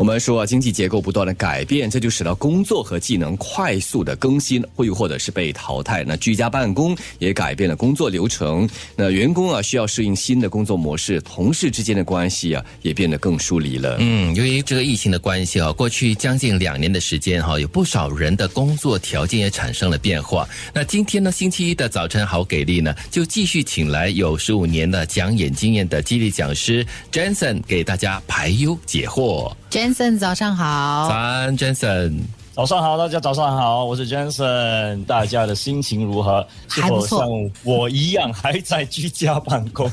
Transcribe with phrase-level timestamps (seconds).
[0.00, 6.02] 我们说啊，经济结构不断的改变，这就使得工作和技能快速的更新，会或者是被淘汰。
[6.04, 8.66] 那居家办公也改变了工作流程，
[8.96, 13.98] 那员工啊需要适应新的工作模式，同事之间的关系啊也变得更疏离了。
[14.00, 20.48] 嗯，由于这个疫情的关系啊，过去将近两年的时间哈，有不少人的工作条件也产生了变化。
[20.72, 29.52] 那今天呢，星期一的早晨好给力呢，就继续请来有十五年的讲演经验的激励讲师 Jensen 给大家排忧解惑。
[29.70, 31.06] Jensen，早上好。
[31.08, 32.18] 早安，Jensen。
[32.52, 35.04] 早上好，大家早上好，我是 Jason。
[35.04, 36.44] 大家的心情如何？
[36.66, 37.20] 还不错。
[37.20, 39.88] 像我一样还在居家办公。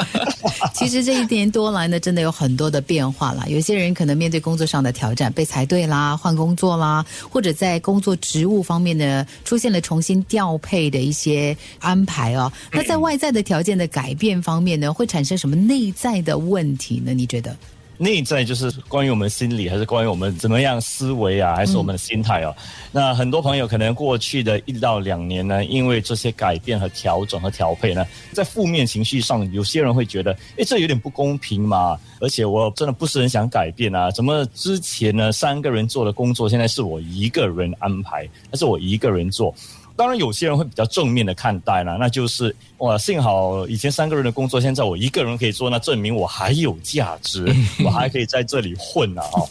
[0.74, 3.46] 其实这一年多来呢，真的有很多的变化了。
[3.48, 12.52] 有些人可能面对工作上的挑战，被裁队啦、换工作啦，或者在工作职务方面呢，出现了重新调配的一些安排哦。
[12.70, 17.14] 那在外在的条件的改变方面呢，会产生什么内在的问题呢？
[17.14, 17.56] 你觉得？
[17.98, 22.54] 内在就是关于我们心理，还是关于我们怎么样思维啊，还是我们的心态哦？
[22.92, 31.98] 那很多朋友可能过去的一到两年呢，因为这些改变和调整和调配呢，在负面情绪上，有些人会觉得，哎，这有点不公平嘛。
[32.20, 39.54] 而且我真的不是很想改变啊，怎么之前呢三个人做的工作，现在是我一个人安排，还是我一个人做。
[39.98, 47.44] 当然，有些人会比较正面的看待了，那就是哇，幸好以前三个人的工作，现在我一个人可以做，那证明我还有价值，
[47.84, 49.42] 我还可以在这里混呢啊。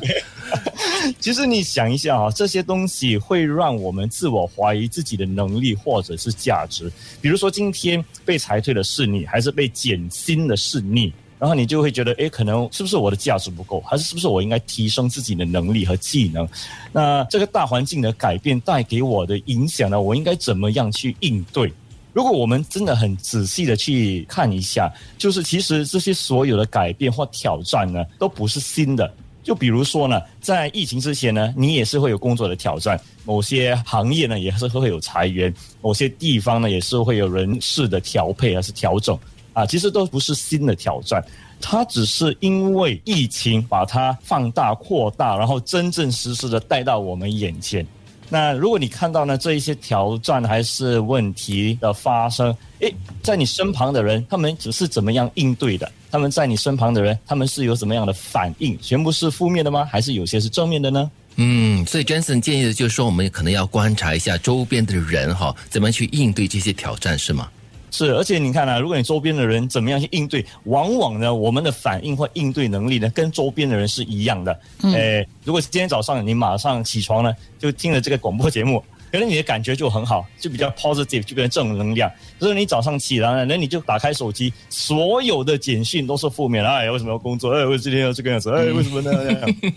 [1.20, 6.90] 其实你想一下啊，这些东西会让我们自我怀疑自己的能力或者是价值。
[7.20, 11.12] 比如说，今天被裁退的是你，还是被减薪的是你？
[11.38, 16.48] 然后你就会觉得，哎，可能是不是我的价值不够，还是是不是我应该提升自己的能力和技能？
[16.92, 20.00] 那这个大环境的改变带给我的影响呢？
[20.00, 21.72] 我应该怎么样去应对？
[22.12, 29.12] 如果我们真的很仔细的去看一下，就是其实这些所有的改变或挑战呢，都不是新的。
[29.42, 39.18] 就比如说呢，在疫情之前呢，你也是会有工作的挑战，某些行业呢也是会有裁员，某些地方呢也是会有人事的调配还是调整。
[39.54, 41.24] 啊，其实都不是新的挑战，
[41.60, 47.86] 它只是因为疫情把它放大扩大，然后真正实实的带到我们眼前。
[48.28, 55.90] 那如果你看到呢这一些挑战还是问题的发生，诶，在你身旁的人，他们只是怎么样应对的？
[56.10, 58.78] 他们在你身旁的人，他们是有什么样的反应？
[58.80, 59.84] 全部是负面的吗？
[59.84, 61.10] 还是有些是正面的呢？
[61.36, 67.48] 嗯，所以 Jensen 建议的就是说，我们可能要观察一下周边的人哈，怎么去应对这些挑战，是吗？
[67.96, 74.60] 是，而且你看啊，如果你周边的人怎么样去应对，往往呢，我们的反应或应对能力呢，跟周边的人是一样的。
[74.82, 78.82] 诶，如果今天早上你马上起床呢，就听了这个广播节目，
[79.12, 82.10] 可能你的感觉就很好，就比较 positive，就变成正能量。
[82.40, 87.52] 可是你早上起来呢，那你就打开手机，所有的简讯都是负面，哎，为什么要工作？
[87.52, 88.50] 哎，为什么今天要这个样子？
[88.50, 89.12] 哎，为什么呢？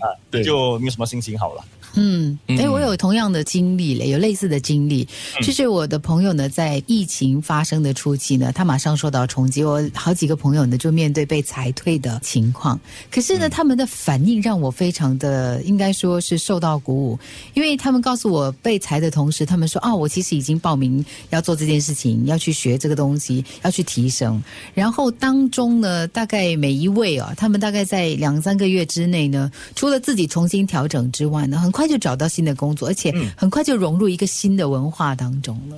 [0.00, 1.64] 啊，对，就没有什么心情好了。
[2.00, 5.06] 嗯，哎，我有同样的经历嘞，有类似的经历。
[5.42, 9.64] 就是我的朋友呢，在疫情发生的初期呢，他马上受到冲击。
[9.64, 12.78] 我好几个朋友呢，就面对被裁退的情况。
[13.10, 17.18] 可是呢，他们的反应让我非常的，应该说是受到鼓舞，
[17.54, 24.40] 因为他们告诉我被裁的同时，他们说啊，我其实已经报名要做这件事情，要去学这个东西，要去提升。
[24.72, 31.87] 然后当中呢，大概每一位啊，他们大概在两三个月之内呢，除了自己重新调整之外呢，很快。
[31.88, 35.76] 就找到新的工作，而且很快就融入一个新的文化当中了。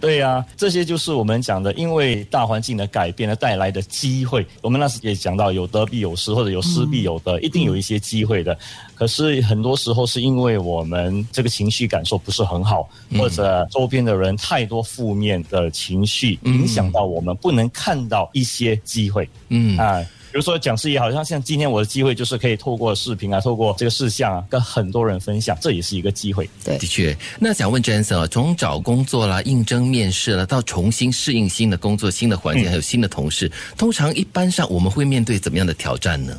[0.00, 4.44] 对呀，这些就是我们讲的，因为大环境的改变而带来的机会。
[4.60, 8.58] 我们那时也讲到，有得必有失，或者有失必有得，一定有一些机会的。
[8.96, 19.28] 可是很多时候是因为我们这个情绪感受不是很好，或者周边的人太多负面的情绪，影响到我们不能看到一些机会。
[19.50, 20.04] 嗯啊。
[20.32, 26.48] 比如说讲师也好像像今天我的机会就是可以透过视频啊，透过这个事项啊，跟很多人分享，这也是一个机会。
[26.64, 27.14] 对，的确。
[27.38, 36.34] 那想问 Jensen 啊，从找工作啦、应征面试了，到重新适应新的工作、新的环境，还有新的同事，通常一般上我们会面对怎么样的挑战呢？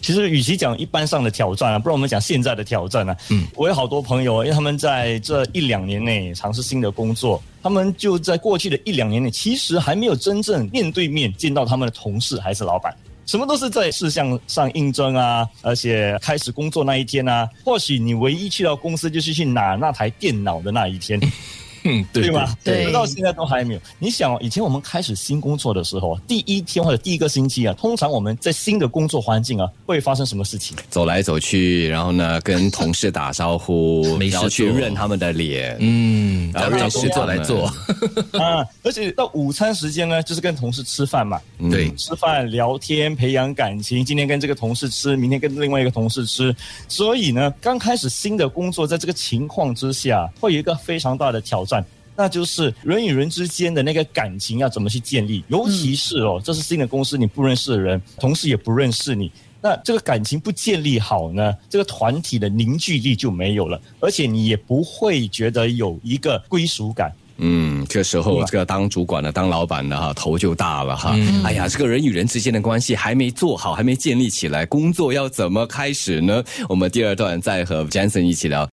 [0.00, 3.14] 其实，与其讲一般上的挑战啊，不然我们讲现在的挑战啊。
[3.28, 12.94] 嗯，我有好多朋友，因为他们在这一两年内尝试新的工作，他们就在过去的一两年内，其实还没有真正面对面见到他们的同事还是老板。
[13.26, 21.20] 什么都是在事项上应征啊，而且开始工作那一天啊，或许你唯一去到公司就是去拿那台电脑的那一天。
[21.84, 22.56] 嗯，对对吧？
[22.64, 23.80] 对直到现在都还没有。
[23.98, 30.76] 你想哦，以前我们开始新工作的时候，第一天或者第一个星期啊，通常我们在新的工作环境啊，会发生什么事情？
[30.90, 37.66] 走来走去，然后呢，跟同事打招呼，没事然后去认他们的脸，嗯，然后认识他们作来做，
[38.40, 41.40] 啊，而且到午餐时间呢，就是跟同事吃饭嘛，
[41.70, 44.04] 对，吃饭聊天，培养感情。
[44.04, 46.54] 今天跟这个同事吃，明天跟另外一个同事吃。
[46.88, 51.73] 所以呢，刚开始新的工作，在这个情况之下，会有一个非常大的挑战。
[52.16, 59.30] 那就是人与人之间的那个感情要怎么去建立，尤其是哦，这是新的公司，你不认识的人，同事也不认识你，
[59.60, 67.12] 那这个感情不建立好呢，这个团体的凝聚力就没有了，而且你也不会觉得有一个归属感。
[67.38, 71.16] 嗯，这时候这个当主管的、当老板的哈，头就大了哈。
[71.42, 76.44] 哎呀，这个人与人之间的关系还没做好，还没建立起来，工作要怎么开始呢？
[76.68, 78.70] 我们第二段再和 Jensen 一起聊。